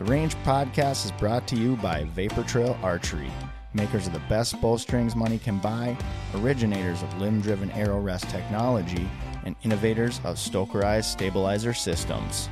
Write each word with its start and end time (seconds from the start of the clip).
The 0.00 0.06
Range 0.06 0.34
Podcast 0.36 1.04
is 1.04 1.12
brought 1.12 1.46
to 1.48 1.56
you 1.56 1.76
by 1.76 2.04
Vapor 2.04 2.44
Trail 2.44 2.78
Archery, 2.82 3.30
makers 3.74 4.06
of 4.06 4.14
the 4.14 4.22
best 4.30 4.58
bowstrings 4.58 5.14
money 5.14 5.38
can 5.38 5.58
buy, 5.58 5.94
originators 6.36 7.02
of 7.02 7.20
limb 7.20 7.42
driven 7.42 7.70
arrow 7.72 8.00
rest 8.00 8.30
technology, 8.30 9.10
and 9.44 9.54
innovators 9.62 10.18
of 10.24 10.36
Stokerized 10.36 11.04
stabilizer 11.04 11.74
systems. 11.74 12.48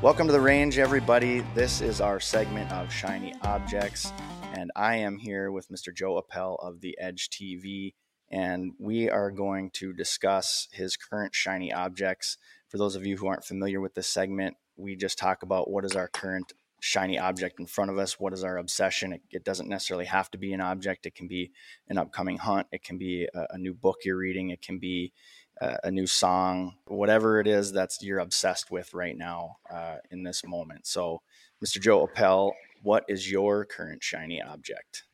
Welcome 0.00 0.28
to 0.28 0.32
the 0.32 0.40
range, 0.40 0.78
everybody. 0.78 1.40
This 1.56 1.80
is 1.80 2.00
our 2.00 2.20
segment 2.20 2.70
of 2.70 2.92
shiny 2.92 3.34
objects, 3.42 4.12
and 4.52 4.70
I 4.76 4.94
am 4.94 5.18
here 5.18 5.50
with 5.50 5.70
Mr. 5.70 5.92
Joe 5.92 6.22
Eppele 6.22 6.56
of 6.62 6.82
the 6.82 6.96
Edge 7.00 7.30
TV, 7.30 7.94
and 8.30 8.74
we 8.78 9.10
are 9.10 9.32
going 9.32 9.70
to 9.72 9.92
discuss 9.92 10.68
his 10.70 10.96
current 10.96 11.34
shiny 11.34 11.72
objects. 11.72 12.36
For 12.68 12.78
those 12.78 12.94
of 12.94 13.04
you 13.04 13.16
who 13.16 13.26
aren't 13.26 13.44
familiar 13.44 13.80
with 13.80 13.94
this 13.94 14.06
segment, 14.06 14.56
we 14.76 14.96
just 14.96 15.18
talk 15.18 15.42
about 15.42 15.68
what 15.68 15.84
is 15.84 15.96
our 15.96 16.08
current 16.08 16.52
shiny 16.80 17.18
object 17.18 17.60
in 17.60 17.66
front 17.66 17.90
of 17.90 17.98
us. 17.98 18.18
What 18.18 18.32
is 18.32 18.44
our 18.44 18.58
obsession? 18.58 19.12
It, 19.12 19.22
it, 19.30 19.44
doesn't 19.44 19.68
necessarily 19.68 20.06
have 20.06 20.30
to 20.32 20.38
be 20.38 20.52
an 20.52 20.60
object. 20.60 21.06
It 21.06 21.14
can 21.14 21.28
be 21.28 21.52
an 21.88 21.98
upcoming 21.98 22.38
hunt. 22.38 22.66
It 22.72 22.82
can 22.82 22.98
be 22.98 23.28
a, 23.34 23.46
a 23.50 23.58
new 23.58 23.74
book 23.74 23.98
you're 24.04 24.16
reading. 24.16 24.50
It 24.50 24.62
can 24.62 24.78
be 24.78 25.12
a, 25.60 25.76
a, 25.84 25.90
new 25.90 26.06
song, 26.06 26.74
whatever 26.86 27.40
it 27.40 27.46
is 27.46 27.72
that's 27.72 28.02
you're 28.02 28.18
obsessed 28.18 28.70
with 28.70 28.94
right 28.94 29.16
now 29.16 29.56
uh, 29.72 29.96
in 30.10 30.22
this 30.22 30.44
moment. 30.44 30.86
So, 30.86 31.22
Mr. 31.64 31.80
Joe 31.80 32.06
Eppele, 32.06 32.52
what 32.82 33.04
is 33.08 33.30
your 33.30 33.64
current 33.64 34.02
shiny 34.02 34.40
object? 34.40 35.04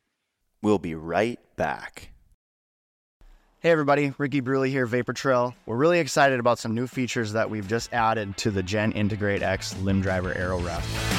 We'll 0.62 0.78
be 0.78 0.94
right 0.94 1.40
back. 1.56 2.10
Hey 3.60 3.70
everybody, 3.72 4.12
Ricky 4.18 4.42
Bruley 4.42 4.68
here, 4.68 4.86
Vapor 4.86 5.12
Trail. 5.12 5.54
We're 5.64 5.76
really 5.76 5.98
excited 5.98 6.38
about 6.38 6.58
some 6.58 6.74
new 6.74 6.86
features 6.86 7.32
that 7.32 7.50
we've 7.50 7.66
just 7.66 7.92
added 7.92 8.36
to 8.36 8.50
the 8.50 8.62
Gen 8.62 8.92
Integrate 8.92 9.42
X 9.42 9.76
limb 9.78 10.02
driver 10.02 10.32
arrow 10.34 10.60
rest. 10.60 11.15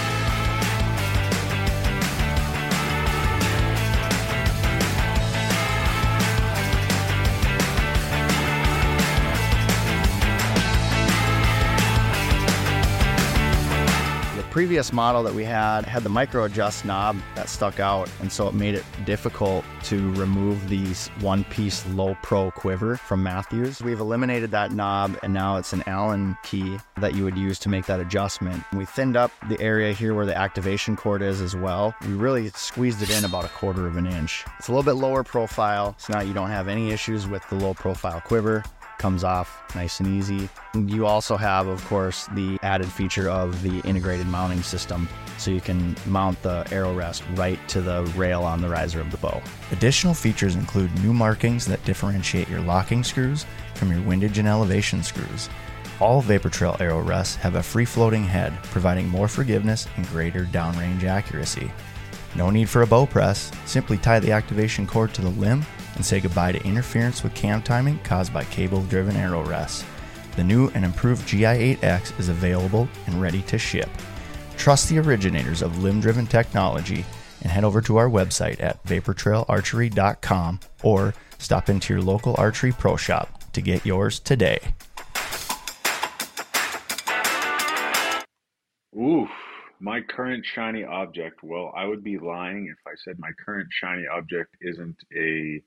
Previous 14.57 14.91
model 14.91 15.21
that 15.21 15.35
we 15.35 15.43
had 15.43 15.85
had 15.85 16.01
the 16.01 16.09
micro 16.09 16.45
adjust 16.45 16.83
knob 16.83 17.15
that 17.35 17.47
stuck 17.47 17.79
out, 17.79 18.09
and 18.21 18.31
so 18.31 18.47
it 18.47 18.55
made 18.55 18.73
it 18.73 18.83
difficult 19.05 19.63
to 19.83 20.11
remove 20.13 20.67
these 20.67 21.09
one 21.19 21.43
piece 21.43 21.85
low 21.89 22.17
pro 22.23 22.49
quiver 22.49 22.97
from 22.97 23.21
Mathews. 23.21 23.83
We've 23.83 23.99
eliminated 23.99 24.49
that 24.49 24.71
knob, 24.71 25.15
and 25.21 25.31
now 25.31 25.57
it's 25.57 25.73
an 25.73 25.83
Allen 25.85 26.35
key 26.41 26.79
that 26.99 27.13
you 27.13 27.23
would 27.23 27.37
use 27.37 27.59
to 27.59 27.69
make 27.69 27.85
that 27.85 27.99
adjustment. 27.99 28.63
We 28.73 28.85
thinned 28.85 29.15
up 29.15 29.31
the 29.47 29.61
area 29.61 29.93
here 29.93 30.15
where 30.15 30.25
the 30.25 30.35
activation 30.35 30.95
cord 30.95 31.21
is 31.21 31.39
as 31.39 31.55
well. 31.55 31.93
We 32.01 32.13
really 32.13 32.49
squeezed 32.49 33.03
it 33.03 33.15
in 33.15 33.25
about 33.25 33.45
a 33.45 33.49
quarter 33.49 33.85
of 33.85 33.95
an 33.95 34.07
inch. 34.07 34.43
It's 34.57 34.69
a 34.69 34.71
little 34.71 34.81
bit 34.81 34.99
lower 34.99 35.23
profile, 35.23 35.93
so 35.99 36.13
now 36.13 36.21
you 36.21 36.33
don't 36.33 36.49
have 36.49 36.67
any 36.67 36.89
issues 36.89 37.27
with 37.27 37.47
the 37.49 37.57
low 37.57 37.75
profile 37.75 38.21
quiver 38.21 38.63
comes 38.97 39.23
off 39.23 39.63
nice 39.75 39.99
and 39.99 40.07
easy. 40.07 40.49
You 40.73 41.05
also 41.05 41.37
have, 41.37 41.67
of 41.67 41.83
course, 41.85 42.27
the 42.33 42.57
added 42.63 42.87
feature 42.87 43.29
of 43.29 43.61
the 43.61 43.79
integrated 43.81 44.27
mounting 44.27 44.63
system, 44.63 45.07
so 45.37 45.51
you 45.51 45.61
can 45.61 45.95
mount 46.05 46.41
the 46.41 46.67
arrow 46.71 46.93
rest 46.93 47.23
right 47.35 47.59
to 47.69 47.81
the 47.81 48.03
rail 48.15 48.43
on 48.43 48.61
the 48.61 48.69
riser 48.69 48.99
of 48.99 49.11
the 49.11 49.17
bow. 49.17 49.41
Additional 49.71 50.13
features 50.13 50.55
include 50.55 50.93
new 51.03 51.13
markings 51.13 51.65
that 51.65 51.83
differentiate 51.85 52.49
your 52.49 52.61
locking 52.61 53.03
screws 53.03 53.45
from 53.75 53.91
your 53.91 54.01
windage 54.01 54.37
and 54.37 54.47
elevation 54.47 55.03
screws. 55.03 55.49
All 55.99 56.21
Vapor 56.21 56.49
Trail 56.49 56.77
arrow 56.79 57.01
rests 57.01 57.35
have 57.37 57.55
a 57.55 57.63
free 57.63 57.85
floating 57.85 58.23
head, 58.23 58.53
providing 58.63 59.07
more 59.09 59.27
forgiveness 59.27 59.87
and 59.97 60.07
greater 60.09 60.45
downrange 60.45 61.03
accuracy. 61.03 61.71
No 62.35 62.51
need 62.51 62.69
for 62.69 62.83
a 62.83 62.87
bow 62.87 63.07
press, 63.07 63.51
simply 63.65 63.97
tie 63.97 64.19
the 64.19 64.31
activation 64.31 64.85
cord 64.85 65.13
to 65.15 65.21
the 65.21 65.29
limb 65.29 65.65
and 65.97 66.05
say 66.05 66.19
goodbye 66.19 66.51
to 66.51 66.63
interference 66.63 67.23
with 67.23 67.33
cam 67.33 67.61
timing 67.61 67.97
caused 68.03 68.31
by 68.31 68.43
cable 68.45 68.83
driven 68.83 69.15
arrow 69.15 69.43
rests. 69.43 69.83
The 70.35 70.43
new 70.43 70.69
and 70.75 70.85
improved 70.85 71.27
GI8X 71.27 72.19
is 72.19 72.29
available 72.29 72.87
and 73.07 73.19
ready 73.19 73.41
to 73.41 73.57
ship. 73.57 73.89
Trust 74.57 74.89
the 74.89 74.99
originators 74.99 75.63
of 75.63 75.81
limb 75.81 75.99
driven 75.99 76.27
technology 76.27 77.03
and 77.41 77.51
head 77.51 77.63
over 77.63 77.81
to 77.81 77.97
our 77.97 78.09
website 78.09 78.61
at 78.61 78.83
vaportrailarchery.com 78.85 80.59
or 80.83 81.15
stop 81.39 81.69
into 81.69 81.93
your 81.93 82.03
local 82.03 82.35
archery 82.37 82.71
pro 82.71 82.95
shop 82.95 83.51
to 83.53 83.61
get 83.61 83.83
yours 83.83 84.19
today. 84.19 84.59
Oof, 88.95 89.29
my 89.79 90.01
current 90.01 90.45
shiny 90.45 90.83
object. 90.83 91.41
Well, 91.41 91.73
I 91.75 91.85
would 91.85 92.03
be 92.03 92.19
lying 92.19 92.67
if 92.71 92.77
I 92.87 92.93
said 93.03 93.17
my 93.17 93.31
current 93.43 93.69
shiny 93.71 94.05
object 94.07 94.55
isn't 94.61 94.97
a 95.15 95.63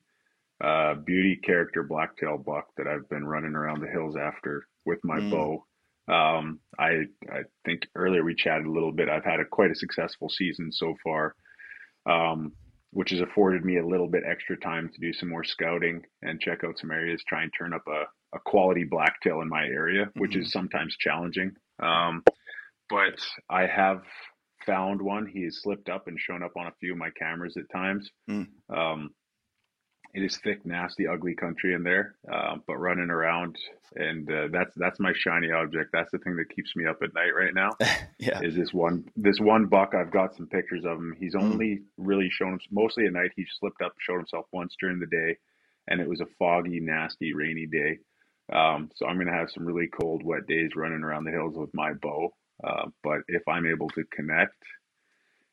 uh, 0.63 0.95
beauty 0.95 1.37
character 1.43 1.83
blacktail 1.83 2.39
buck 2.39 2.67
that 2.77 2.87
I've 2.87 3.09
been 3.09 3.27
running 3.27 3.55
around 3.55 3.81
the 3.81 3.89
hills 3.89 4.17
after 4.17 4.67
with 4.85 4.99
my 5.05 5.19
mm. 5.19 5.31
bow. 5.31 5.65
Um, 6.13 6.61
I 6.79 7.05
I 7.31 7.43
think 7.65 7.83
earlier 7.95 8.25
we 8.25 8.35
chatted 8.35 8.67
a 8.67 8.71
little 8.71 8.93
bit. 8.93 9.09
I've 9.09 9.25
had 9.25 9.41
a 9.41 9.45
quite 9.45 9.71
a 9.71 9.77
successful 9.77 10.29
season 10.29 10.73
so 10.73 10.95
far, 11.05 11.35
um, 12.07 12.53
which 12.91 13.11
has 13.11 13.21
afforded 13.21 13.65
me 13.65 13.79
a 13.79 13.87
little 13.87 14.09
bit 14.09 14.25
extra 14.27 14.57
time 14.59 14.91
to 14.93 15.01
do 15.01 15.13
some 15.13 15.29
more 15.29 15.45
scouting 15.45 16.03
and 16.23 16.41
check 16.41 16.65
out 16.65 16.79
some 16.79 16.91
areas, 16.91 17.23
try 17.29 17.43
and 17.43 17.53
turn 17.57 17.73
up 17.73 17.85
a, 17.87 18.37
a 18.37 18.41
quality 18.45 18.85
blacktail 18.85 19.41
in 19.41 19.49
my 19.49 19.65
area, 19.65 20.11
which 20.17 20.33
mm-hmm. 20.33 20.41
is 20.41 20.53
sometimes 20.53 20.97
challenging. 20.99 21.53
Um, 21.81 22.23
but 22.89 23.21
I 23.49 23.67
have 23.67 24.03
found 24.67 25.01
one. 25.01 25.27
He 25.27 25.45
has 25.45 25.63
slipped 25.63 25.89
up 25.89 26.09
and 26.09 26.19
shown 26.19 26.43
up 26.43 26.53
on 26.57 26.67
a 26.67 26.75
few 26.81 26.93
of 26.93 26.99
my 26.99 27.11
cameras 27.11 27.57
at 27.57 27.71
times. 27.73 28.11
Mm. 28.29 28.49
Um, 28.69 29.11
it 30.13 30.23
is 30.23 30.39
thick, 30.39 30.65
nasty, 30.67 31.07
ugly 31.07 31.35
country 31.35 31.75
in 31.75 31.83
there, 31.83 32.17
uh, 32.33 32.57
but 32.67 32.79
running 32.79 33.11
around, 33.11 33.57
and 33.95 34.31
uh, 34.31 34.49
that's 34.51 34.75
that's 34.75 34.99
my 34.99 35.13
shiny 35.15 35.53
object. 35.53 35.91
That's 35.93 36.11
the 36.11 36.19
thing 36.19 36.37
that 36.37 36.55
keeps 36.55 36.75
me 36.75 36.87
up 36.87 37.03
at 37.03 37.15
night 37.15 37.31
right 37.37 37.55
now. 37.55 37.71
yeah, 38.19 38.41
is 38.43 38.57
this 38.57 38.73
one 38.73 39.05
this 39.17 39.39
one 39.39 39.67
buck? 39.67 39.95
I've 39.95 40.11
got 40.11 40.35
some 40.35 40.47
pictures 40.47 40.85
of 40.85 40.99
him. 40.99 41.15
He's 41.19 41.35
mm. 41.35 41.43
only 41.43 41.67
mm. 41.67 41.83
really 41.97 42.29
shown 42.31 42.59
mostly 42.71 43.07
at 43.07 43.13
night. 43.13 43.31
He 43.37 43.47
slipped 43.59 43.83
up, 43.83 43.93
showed 44.01 44.19
himself 44.19 44.47
once 44.53 44.75
during 44.81 44.99
the 44.99 45.07
day, 45.07 45.37
and 45.89 46.01
it 46.01 46.09
was 46.09 46.21
a 46.21 46.27
foggy, 46.39 46.81
nasty, 46.81 47.33
rainy 47.33 47.67
day. 47.67 47.99
Um, 48.53 48.91
so 48.97 49.07
I'm 49.07 49.19
gonna 49.19 49.33
have 49.33 49.51
some 49.51 49.65
really 49.65 49.89
cold, 49.89 50.25
wet 50.25 50.47
days 50.49 50.73
running 50.75 51.03
around 51.03 51.25
the 51.25 51.31
hills 51.31 51.57
with 51.57 51.71
my 51.73 51.93
bow. 51.93 52.35
Uh, 52.63 52.87
but 53.03 53.21
if 53.29 53.43
I'm 53.49 53.65
able 53.65 53.89
to 53.91 54.05
connect 54.13 54.57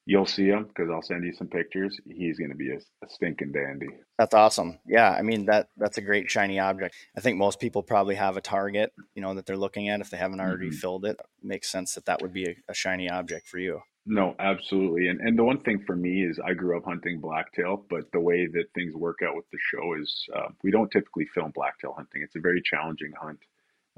you'll 0.07 0.25
see 0.25 0.47
him 0.47 0.63
because 0.63 0.89
I'll 0.89 1.01
send 1.01 1.25
you 1.25 1.33
some 1.33 1.47
pictures. 1.47 1.99
He's 2.09 2.39
going 2.39 2.49
to 2.49 2.55
be 2.55 2.71
a, 2.71 2.77
a, 2.77 3.09
stinking 3.09 3.51
dandy. 3.51 3.89
That's 4.17 4.33
awesome. 4.33 4.79
Yeah, 4.87 5.11
I 5.11 5.21
mean 5.21 5.45
that 5.45 5.67
that's 5.75 5.97
a 5.97 6.01
great 6.01 6.31
shiny 6.31 6.59
object. 6.59 6.95
I 7.15 7.21
think 7.21 7.37
most 7.37 7.59
people 7.59 7.83
probably 7.83 8.15
have 8.15 8.37
a 8.37 8.41
target, 8.41 8.93
you 9.13 9.21
know, 9.21 9.33
that 9.35 9.45
they're 9.45 9.57
looking 9.57 9.89
at 9.89 9.99
if 9.99 10.09
they 10.09 10.17
haven't 10.17 10.39
already 10.39 10.69
mm-hmm. 10.69 10.77
filled 10.77 11.05
it. 11.05 11.17
it. 11.19 11.25
Makes 11.43 11.69
sense 11.69 11.93
that 11.93 12.05
that 12.05 12.21
would 12.21 12.33
be 12.33 12.45
a, 12.45 12.55
a, 12.69 12.73
shiny 12.73 13.09
object 13.09 13.47
for 13.47 13.59
you. 13.59 13.81
No, 14.05 14.33
absolutely. 14.39 15.09
And 15.09 15.19
and 15.19 15.37
the 15.37 15.43
one 15.43 15.59
thing 15.59 15.83
for 15.85 15.95
me 15.95 16.23
is 16.23 16.39
I 16.43 16.53
grew 16.53 16.77
up 16.77 16.85
hunting 16.85 17.19
blacktail, 17.19 17.85
but 17.89 18.09
the 18.13 18.21
way 18.21 18.47
that 18.47 18.65
things 18.73 18.95
work 18.95 19.19
out 19.27 19.35
with 19.35 19.45
the 19.51 19.59
show 19.59 19.93
is 20.01 20.25
uh, 20.33 20.47
we 20.63 20.71
don't 20.71 20.89
typically 20.89 21.27
film 21.35 21.51
blacktail 21.53 21.93
hunting. 21.93 22.21
It's 22.21 22.37
a 22.37 22.39
very 22.39 22.61
challenging 22.61 23.11
hunt 23.21 23.39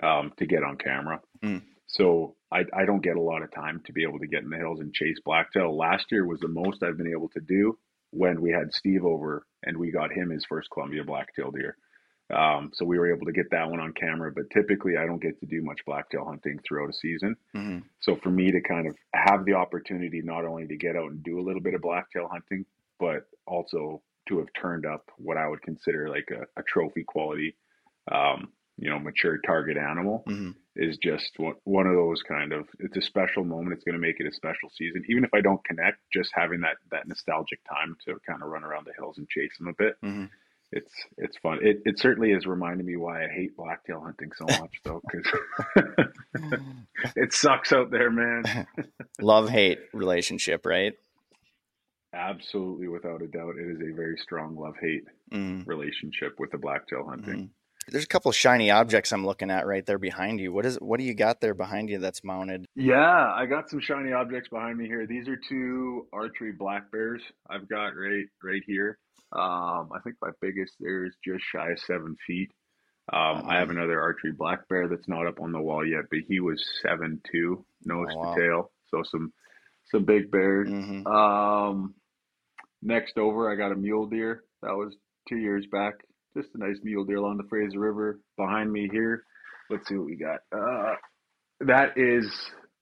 um, 0.02 0.34
to 0.38 0.48
get 0.48 0.64
on 0.64 0.76
camera. 0.78 1.22
Mm. 1.44 1.62
So 1.90 2.36
I, 2.52 2.66
I 2.74 2.86
don't 2.86 3.04
get 3.04 3.18
a 3.18 3.22
lot 3.22 3.42
of 3.42 3.52
time 3.52 3.82
to 3.86 3.94
be 3.94 4.04
able 4.04 4.20
to 4.20 4.28
get 4.28 4.44
in 4.44 4.50
the 4.50 4.58
hills 4.58 4.80
and 4.80 4.94
chase 4.94 5.18
blacktail. 5.26 5.76
Last 5.76 6.06
year 6.12 6.26
was 6.26 6.40
the 6.40 6.48
most 6.48 6.84
I've 6.84 6.98
been 6.98 7.12
able 7.12 7.30
to 7.30 7.42
do 7.42 7.78
when 8.12 8.42
we 8.42 8.52
had 8.52 8.74
Steve 8.74 9.04
over 9.04 9.46
and 9.64 9.76
we 9.76 9.92
got 9.92 10.14
him 10.14 10.30
his 10.30 10.46
first 10.46 10.70
Columbia 10.70 11.04
blacktail 11.04 11.52
deer. 11.52 11.78
Um, 12.32 12.70
so 12.76 12.86
we 12.86 13.00
were 13.00 13.12
able 13.12 13.26
to 13.26 13.32
get 13.32 13.50
that 13.50 13.72
one 13.72 13.80
on 13.80 13.94
camera, 13.94 14.32
but 14.32 14.52
typically 14.52 14.98
I 14.98 15.08
don't 15.08 15.22
get 15.22 15.40
to 15.40 15.48
do 15.48 15.64
much 15.64 15.80
blacktail 15.84 16.26
hunting 16.26 16.60
throughout 16.64 16.92
a 16.92 16.94
season. 16.94 17.36
Mm-hmm. 17.56 17.80
So 18.02 18.18
for 18.22 18.30
me 18.30 18.52
to 18.52 18.62
kind 18.62 18.88
of 18.88 18.96
have 19.16 19.46
the 19.46 19.54
opportunity 19.54 20.22
not 20.24 20.46
only 20.46 20.68
to 20.68 20.78
get 20.78 20.96
out 20.96 21.10
and 21.10 21.24
do 21.24 21.40
a 21.40 21.42
little 21.42 21.62
bit 21.62 21.74
of 21.74 21.82
blacktail 21.82 22.28
hunting, 22.32 22.66
but 23.00 23.26
also 23.48 24.04
to 24.28 24.38
have 24.38 24.48
turned 24.62 24.86
up 24.86 25.10
what 25.18 25.38
I 25.38 25.48
would 25.48 25.64
consider 25.64 26.08
like 26.08 26.30
a, 26.32 26.44
a 26.60 26.64
trophy 26.64 27.04
quality 27.04 27.56
um, 28.12 28.50
you 28.80 28.90
know 28.90 29.00
mature 29.00 29.38
target 29.46 29.78
animal 29.78 30.24
mm-hmm. 30.28 30.52
is 30.76 30.98
just 30.98 31.38
one 31.66 31.86
of 31.86 31.94
those 31.94 32.22
kind 32.24 32.54
of 32.54 32.66
it's 32.80 32.98
a 32.98 33.02
special 33.02 33.44
moment 33.44 33.74
it's 33.74 33.84
going 33.84 33.94
to 33.94 34.00
make 34.00 34.20
it 34.20 34.28
a 34.28 34.34
special 34.34 34.70
season 34.72 35.04
even 35.10 35.24
if 35.24 35.34
i 35.34 35.42
don't 35.42 35.64
connect 35.66 35.98
just 36.12 36.32
having 36.34 36.62
that 36.62 36.78
that 36.92 37.08
nostalgic 37.08 37.60
time 37.68 37.96
to 38.04 38.16
kind 38.28 38.42
of 38.42 38.50
run 38.50 38.64
around 38.64 38.86
the 38.86 38.94
hills 38.98 39.18
and 39.18 39.28
chase 39.30 39.52
them 39.60 39.68
a 39.68 39.74
bit 39.78 39.96
mm-hmm. 40.04 40.26
it's 40.72 40.94
it's 41.18 41.38
fun 41.38 41.60
it, 41.62 41.82
it 41.86 42.00
certainly 42.00 42.32
is 42.32 42.46
reminding 42.46 42.86
me 42.86 42.96
why 42.96 43.26
i 43.26 43.28
hate 43.28 43.56
blacktail 43.58 44.02
hunting 44.02 44.32
so 44.36 44.46
much 44.60 44.74
though 44.86 45.02
because 45.12 46.00
it 47.16 47.34
sucks 47.34 47.74
out 47.74 47.92
there 47.92 48.10
man 48.10 48.44
love 49.22 49.50
hate 49.50 49.80
relationship 49.94 50.66
right 50.66 50.94
absolutely 52.14 52.88
without 52.88 53.22
a 53.22 53.28
doubt 53.28 53.56
it 53.60 53.70
is 53.70 53.82
a 53.82 53.96
very 53.96 54.18
strong 54.18 54.56
love 54.56 54.74
hate 54.82 55.04
mm-hmm. 55.32 55.70
relationship 55.70 56.40
with 56.40 56.50
the 56.52 56.58
blacktail 56.58 57.06
hunting 57.08 57.34
mm-hmm. 57.34 57.46
There's 57.92 58.04
a 58.04 58.08
couple 58.08 58.32
shiny 58.32 58.72
objects 58.72 59.12
I'm 59.12 59.26
looking 59.26 59.52
at 59.52 59.66
right 59.66 59.86
there 59.86 59.98
behind 59.98 60.40
you. 60.40 60.52
What 60.52 60.66
is 60.66 60.76
what 60.78 61.00
do 61.00 61.06
you 61.06 61.14
got 61.14 61.42
there 61.42 61.54
behind 61.54 61.90
you 61.90 62.00
that's 62.00 62.24
mounted? 62.24 62.66
Yeah, 62.76 63.34
I 63.34 63.46
got 63.46 63.70
some 63.70 63.80
shiny 63.80 64.12
objects 64.12 64.50
behind 64.50 64.78
me 64.78 64.88
here. 64.88 65.06
These 65.08 65.28
are 65.28 65.38
two 65.38 66.08
archery 66.14 66.52
black 66.52 66.92
bears 66.92 67.22
I've 67.50 67.68
got 67.68 67.96
right 67.96 68.26
right 68.44 68.62
here. 68.66 68.98
Um, 69.32 69.90
I 69.94 70.00
think 70.04 70.16
my 70.22 70.32
biggest 70.42 70.74
there 70.80 71.06
is 71.06 71.16
just 71.24 71.44
shy 71.44 71.72
of 71.72 71.80
seven 71.80 72.16
feet. 72.26 72.52
Um, 73.12 73.44
I 73.48 73.58
have 73.58 73.72
another 73.72 74.00
archery 74.00 74.32
black 74.32 74.68
bear 74.68 74.88
that's 74.88 75.08
not 75.08 75.26
up 75.26 75.40
on 75.42 75.52
the 75.52 75.62
wall 75.62 75.86
yet, 75.86 76.06
but 76.12 76.20
he 76.28 76.40
was 76.40 76.64
seven 76.82 77.22
two, 77.32 77.66
nose 77.86 78.08
oh, 78.12 78.18
wow. 78.18 78.34
to 78.34 78.42
tail. 78.42 78.72
So 78.90 79.04
some 79.04 79.34
some 79.92 80.06
big 80.06 80.32
bears. 80.32 80.70
Mm-hmm. 80.70 81.08
Um, 81.08 81.96
next 82.82 83.18
over, 83.18 83.52
I 83.52 83.56
got 83.56 83.72
a 83.72 83.76
mule 83.76 84.08
deer 84.08 84.44
that 84.62 84.76
was 84.76 84.96
two 85.28 85.38
years 85.38 85.66
back 85.72 85.96
just 86.36 86.50
a 86.56 86.58
nice 86.58 86.80
mule 86.84 87.06
deer 87.06 87.18
along 87.18 87.38
the 87.38 87.48
Fraser 87.50 87.80
River 87.80 88.20
behind 88.38 88.72
me 88.72 88.88
here. 88.92 89.24
Let's 89.70 89.88
see 89.88 89.96
what 89.96 90.06
we 90.06 90.16
got. 90.16 90.40
Uh, 90.52 90.96
that 91.62 91.98
is 91.98 92.32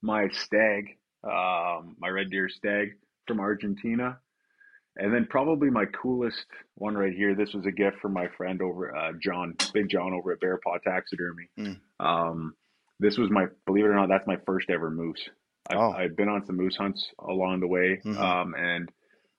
my 0.01 0.27
stag, 0.29 0.97
um, 1.23 1.95
my 1.99 2.09
red 2.09 2.29
deer 2.29 2.49
stag 2.49 2.95
from 3.27 3.39
Argentina. 3.39 4.19
And 4.99 5.13
then 5.13 5.27
probably 5.29 5.69
my 5.69 5.85
coolest 5.85 6.45
one 6.75 6.95
right 6.95 7.13
here. 7.13 7.35
This 7.35 7.53
was 7.53 7.65
a 7.67 7.71
gift 7.71 7.99
from 8.01 8.13
my 8.13 8.27
friend 8.35 8.61
over 8.61 8.95
uh, 8.95 9.11
John, 9.21 9.55
Big 9.73 9.89
John 9.89 10.13
over 10.13 10.31
at 10.31 10.39
Bear 10.39 10.59
Paw 10.63 10.77
Taxidermy. 10.79 11.49
Mm. 11.59 11.79
Um, 11.99 12.55
this 12.99 13.17
was 13.17 13.29
my, 13.29 13.45
believe 13.67 13.85
it 13.85 13.89
or 13.89 13.95
not, 13.95 14.09
that's 14.09 14.25
my 14.25 14.37
first 14.45 14.71
ever 14.71 14.89
moose. 14.89 15.29
I've, 15.69 15.77
oh. 15.77 15.91
I've 15.91 16.15
been 16.15 16.29
on 16.29 16.45
some 16.47 16.57
moose 16.57 16.75
hunts 16.75 17.05
along 17.19 17.59
the 17.59 17.67
way, 17.67 18.01
mm-hmm. 18.03 18.17
um, 18.17 18.55
and 18.57 18.89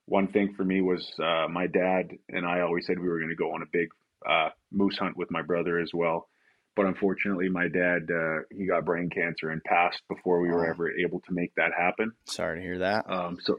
one 0.08 0.28
thing 0.28 0.54
for 0.56 0.64
me 0.64 0.80
was 0.80 1.06
uh, 1.22 1.46
my 1.48 1.66
dad 1.66 2.10
and 2.28 2.46
I 2.46 2.60
always 2.60 2.86
said 2.86 2.98
we 2.98 3.08
were 3.08 3.18
going 3.18 3.30
to 3.30 3.36
go 3.36 3.52
on 3.54 3.62
a 3.62 3.66
big 3.72 3.88
uh, 4.28 4.48
moose 4.72 4.98
hunt 4.98 5.16
with 5.16 5.30
my 5.30 5.42
brother 5.42 5.78
as 5.78 5.90
well. 5.94 6.28
But 6.74 6.86
unfortunately, 6.86 7.48
my 7.48 7.68
dad 7.68 8.08
uh, 8.10 8.38
he 8.50 8.66
got 8.66 8.84
brain 8.84 9.10
cancer 9.10 9.50
and 9.50 9.62
passed 9.64 10.00
before 10.08 10.40
we 10.40 10.48
were 10.48 10.66
oh. 10.66 10.70
ever 10.70 10.90
able 10.90 11.20
to 11.20 11.32
make 11.32 11.52
that 11.56 11.72
happen. 11.76 12.12
Sorry 12.26 12.58
to 12.58 12.62
hear 12.62 12.78
that. 12.78 13.10
Um, 13.10 13.38
so 13.42 13.58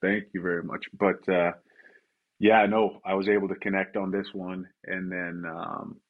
thank 0.00 0.24
you 0.32 0.42
very 0.42 0.62
much. 0.62 0.86
But 0.98 1.28
uh, 1.28 1.52
yeah, 2.38 2.66
no, 2.66 3.00
I 3.04 3.14
was 3.14 3.28
able 3.28 3.48
to 3.48 3.56
connect 3.56 3.96
on 3.96 4.10
this 4.10 4.28
one, 4.32 4.68
and 4.84 5.10
then 5.10 5.44
um, 5.48 6.00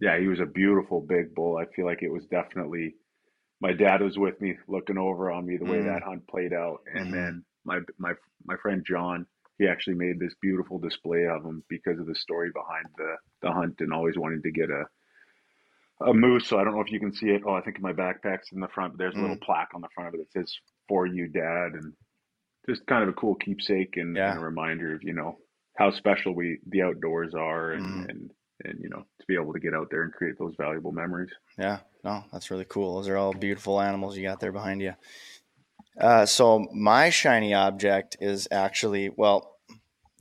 yeah, 0.00 0.18
he 0.18 0.26
was 0.26 0.40
a 0.40 0.46
beautiful 0.46 1.00
big 1.00 1.34
bull. 1.34 1.58
I 1.58 1.66
feel 1.74 1.86
like 1.86 2.02
it 2.02 2.12
was 2.12 2.24
definitely 2.30 2.94
my 3.60 3.72
dad 3.72 4.00
was 4.00 4.18
with 4.18 4.40
me, 4.40 4.56
looking 4.66 4.98
over 4.98 5.30
on 5.30 5.46
me 5.46 5.56
the 5.56 5.64
way 5.64 5.78
mm. 5.78 5.92
that 5.92 6.02
hunt 6.02 6.26
played 6.26 6.52
out, 6.52 6.80
and 6.92 7.06
mm-hmm. 7.06 7.14
then 7.14 7.44
my 7.64 7.80
my 7.98 8.12
my 8.44 8.56
friend 8.56 8.84
John, 8.86 9.26
he 9.58 9.66
actually 9.66 9.94
made 9.94 10.18
this 10.18 10.34
beautiful 10.40 10.78
display 10.78 11.26
of 11.26 11.42
them 11.42 11.62
because 11.68 11.98
of 11.98 12.06
the 12.06 12.14
story 12.14 12.50
behind 12.52 12.86
the 12.96 13.16
the 13.42 13.52
hunt 13.52 13.76
and 13.80 13.92
always 13.92 14.16
wanting 14.16 14.42
to 14.42 14.50
get 14.50 14.70
a 14.70 14.84
a 16.06 16.14
moose. 16.14 16.48
So 16.48 16.58
I 16.58 16.64
don't 16.64 16.74
know 16.74 16.80
if 16.80 16.92
you 16.92 17.00
can 17.00 17.12
see 17.12 17.26
it. 17.26 17.42
Oh, 17.46 17.54
I 17.54 17.60
think 17.60 17.80
my 17.80 17.92
backpack's 17.92 18.52
in 18.52 18.60
the 18.60 18.68
front. 18.68 18.92
But 18.92 18.98
there's 18.98 19.14
a 19.14 19.20
little 19.20 19.36
mm. 19.36 19.42
plaque 19.42 19.70
on 19.74 19.80
the 19.80 19.88
front 19.94 20.08
of 20.08 20.14
it 20.14 20.26
that 20.26 20.32
says 20.32 20.54
"For 20.88 21.06
You, 21.06 21.28
Dad," 21.28 21.72
and 21.74 21.92
just 22.68 22.86
kind 22.86 23.02
of 23.02 23.08
a 23.08 23.14
cool 23.14 23.34
keepsake 23.34 23.96
and, 23.96 24.16
yeah. 24.16 24.30
and 24.30 24.40
a 24.40 24.44
reminder 24.44 24.94
of 24.94 25.02
you 25.02 25.12
know 25.12 25.38
how 25.76 25.90
special 25.90 26.34
we 26.34 26.58
the 26.68 26.82
outdoors 26.82 27.34
are 27.34 27.72
and, 27.72 27.86
mm. 27.86 28.08
and 28.10 28.30
and 28.64 28.78
you 28.80 28.88
know 28.88 29.04
to 29.20 29.26
be 29.26 29.34
able 29.34 29.52
to 29.52 29.60
get 29.60 29.74
out 29.74 29.88
there 29.90 30.02
and 30.02 30.12
create 30.12 30.38
those 30.38 30.54
valuable 30.56 30.92
memories. 30.92 31.30
Yeah, 31.58 31.78
no, 32.04 32.24
that's 32.32 32.50
really 32.50 32.66
cool. 32.66 32.96
Those 32.96 33.08
are 33.08 33.16
all 33.16 33.32
beautiful 33.32 33.80
animals 33.80 34.16
you 34.16 34.22
got 34.22 34.40
there 34.40 34.52
behind 34.52 34.80
you. 34.80 34.94
Uh, 35.98 36.26
so 36.26 36.66
my 36.72 37.10
shiny 37.10 37.54
object 37.54 38.16
is 38.20 38.48
actually 38.50 39.10
well, 39.10 39.56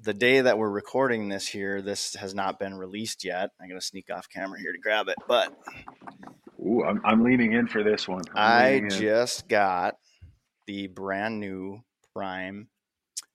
the 0.03 0.13
day 0.13 0.41
that 0.41 0.57
we're 0.57 0.69
recording 0.69 1.29
this 1.29 1.47
here, 1.47 1.81
this 1.81 2.15
has 2.15 2.33
not 2.33 2.59
been 2.59 2.75
released 2.75 3.23
yet. 3.23 3.51
I'm 3.62 3.69
gonna 3.69 3.81
sneak 3.81 4.09
off 4.12 4.27
camera 4.29 4.59
here 4.59 4.71
to 4.71 4.79
grab 4.79 5.07
it, 5.07 5.18
but 5.27 5.53
Ooh, 6.59 6.83
I'm, 6.83 7.01
I'm 7.03 7.23
leaning 7.23 7.53
in 7.53 7.68
for 7.68 7.83
this 7.83 8.07
one. 8.07 8.23
I'm 8.35 8.85
i 8.85 8.89
just 8.89 9.47
got 9.47 9.95
the 10.68 10.88
brand 10.88 11.39
new 11.39 11.83
Prime 12.13 12.68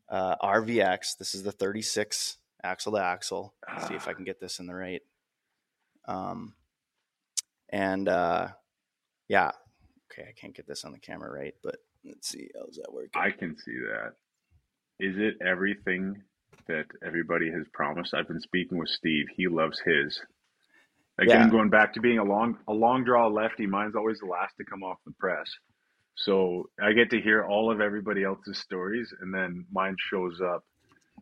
uh, 0.09 0.37
RVX. 0.43 1.17
This 1.19 1.35
is 1.35 1.43
the 1.43 1.53
36 1.53 2.39
axle 2.63 2.93
to 2.93 2.99
axle. 2.99 3.55
see 3.89 3.95
if 3.95 4.09
I 4.09 4.13
can 4.13 4.25
get 4.25 4.41
this 4.41 4.59
in 4.59 4.67
the 4.67 4.75
right. 4.75 5.03
Um, 6.07 6.55
and 7.69 8.09
uh, 8.09 8.49
yeah, 9.29 9.51
okay, 10.11 10.29
I 10.29 10.33
can't 10.33 10.55
get 10.55 10.69
this 10.69 10.85
on 10.85 10.93
the 10.93 10.99
camera 10.99 11.31
right, 11.31 11.55
but 11.63 11.77
Let's 12.07 12.29
see. 12.29 12.49
How's 12.55 12.77
that 12.77 12.93
working? 12.93 13.11
I 13.15 13.31
can 13.31 13.57
see 13.57 13.79
that. 13.79 14.13
Is 14.99 15.17
it 15.19 15.35
everything 15.47 16.23
that 16.69 16.87
everybody 17.05 17.51
has 17.51 17.67
promised? 17.73 18.15
I've 18.15 18.29
been 18.29 18.41
speaking 18.41 18.79
with 18.79 18.89
Steve. 18.89 19.27
He 19.37 19.49
loves 19.49 19.81
his. 19.81 20.21
Again, 21.19 21.43
yeah. 21.43 21.51
going 21.51 21.71
back 21.71 21.95
to 21.95 22.01
being 22.01 22.19
a 22.19 22.25
long 22.25 22.59
a 22.69 22.73
long 22.73 23.05
draw 23.05 23.27
lefty, 23.27 23.67
mine's 23.67 23.97
always 23.97 24.19
the 24.19 24.27
last 24.27 24.55
to 24.59 24.65
come 24.65 24.83
off 24.83 24.99
the 25.07 25.13
press. 25.19 25.51
So 26.15 26.71
I 26.83 26.93
get 26.93 27.11
to 27.11 27.21
hear 27.21 27.45
all 27.45 27.71
of 27.71 27.81
everybody 27.81 28.23
else's 28.23 28.59
stories, 28.59 29.13
and 29.21 29.35
then 29.35 29.67
mine 29.71 29.97
shows 29.99 30.41
up 30.41 30.65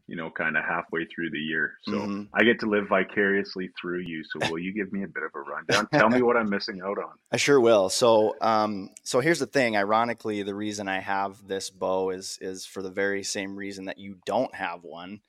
you 0.07 0.17
know, 0.17 0.31
kind 0.31 0.57
of 0.57 0.65
halfway 0.65 1.07
through 1.07 1.31
the 1.31 1.39
year. 1.39 1.79
So 1.85 1.93
mm-hmm. 1.93 2.23
I 2.35 2.45
get 2.45 2.61
to 2.61 2.67
live 2.67 2.89
vicariously 2.89 3.71
through 3.81 4.01
you. 4.01 4.23
So 4.25 4.51
will 4.51 4.59
you 4.59 4.75
give 4.75 4.93
me 4.93 5.03
a 5.03 5.09
bit 5.09 5.23
of 5.23 5.31
a 5.35 5.41
rundown? 5.41 5.89
Tell 5.93 6.11
me 6.11 6.21
what 6.23 6.37
I'm 6.37 6.51
missing 6.51 6.83
out 6.83 6.99
on. 6.99 7.13
I 7.33 7.39
sure 7.39 7.59
will. 7.59 7.89
So, 7.89 8.37
um, 8.43 8.91
so 9.03 9.21
here's 9.21 9.39
the 9.39 9.47
thing. 9.47 9.77
Ironically, 9.77 10.43
the 10.43 10.55
reason 10.55 10.89
I 10.89 11.01
have 11.01 11.47
this 11.47 11.71
bow 11.71 12.11
is 12.11 12.39
is 12.41 12.67
for 12.67 12.83
the 12.83 12.91
very 12.91 13.23
same 13.23 13.57
reason 13.57 13.87
that 13.87 13.99
you 13.99 14.19
don't 14.27 14.55
have 14.55 14.85
one, 14.85 15.21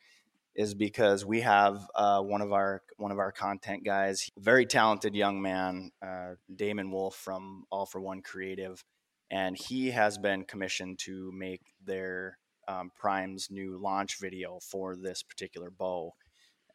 is 0.56 0.74
because 0.74 1.26
we 1.26 1.42
have 1.42 1.88
uh, 1.96 2.22
one 2.22 2.42
of 2.42 2.52
our 2.52 2.82
one 2.98 3.12
of 3.12 3.20
our 3.20 3.32
content 3.32 3.86
guys, 3.86 4.30
very 4.38 4.66
talented 4.66 5.16
young 5.16 5.42
man, 5.42 5.92
uh, 6.06 6.36
Damon 6.54 6.92
Wolf 6.92 7.16
from 7.16 7.66
All 7.72 7.86
for 7.86 8.02
One 8.02 8.22
Creative, 8.22 8.84
and 9.32 9.58
he 9.58 9.92
has 9.92 10.18
been 10.18 10.44
commissioned 10.44 11.00
to 11.00 11.32
make 11.34 11.62
their 11.84 12.38
um, 12.68 12.92
Prime's 12.96 13.50
new 13.50 13.78
launch 13.78 14.20
video 14.20 14.60
for 14.62 14.96
this 14.96 15.24
particular 15.24 15.70
bow. 15.70 16.14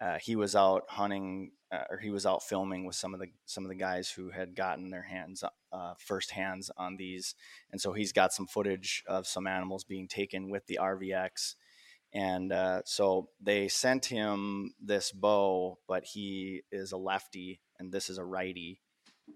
Uh, 0.00 0.18
he 0.18 0.34
was 0.34 0.56
out 0.56 0.84
hunting, 0.88 1.52
uh, 1.70 1.84
or 1.90 1.98
he 1.98 2.10
was 2.10 2.24
out 2.24 2.42
filming 2.42 2.86
with 2.86 2.96
some 2.96 3.12
of 3.12 3.20
the 3.20 3.26
some 3.44 3.64
of 3.64 3.68
the 3.68 3.74
guys 3.74 4.10
who 4.10 4.30
had 4.30 4.56
gotten 4.56 4.90
their 4.90 5.02
hands 5.02 5.44
uh, 5.72 5.94
first 5.98 6.30
hands 6.30 6.70
on 6.76 6.96
these, 6.96 7.34
and 7.70 7.80
so 7.80 7.92
he's 7.92 8.12
got 8.12 8.32
some 8.32 8.46
footage 8.46 9.04
of 9.06 9.26
some 9.26 9.46
animals 9.46 9.84
being 9.84 10.08
taken 10.08 10.48
with 10.48 10.66
the 10.66 10.78
RVX, 10.80 11.54
and 12.14 12.50
uh, 12.50 12.80
so 12.86 13.28
they 13.42 13.68
sent 13.68 14.06
him 14.06 14.72
this 14.80 15.12
bow, 15.12 15.78
but 15.86 16.04
he 16.04 16.62
is 16.72 16.92
a 16.92 16.96
lefty 16.96 17.60
and 17.78 17.92
this 17.92 18.08
is 18.08 18.16
a 18.16 18.24
righty, 18.24 18.80